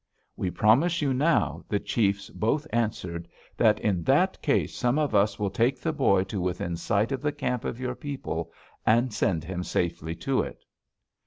[0.35, 5.37] "'We promise you now,' the chiefs both answered, 'that in that case some of us
[5.37, 8.51] will take the boy to within sight of the camp of your people,
[8.83, 10.65] and send him safely to it.'